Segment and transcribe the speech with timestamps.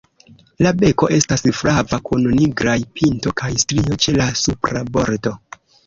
[0.67, 5.41] La beko estas flava kun nigraj pinto kaj strio ĉe la supra bordo.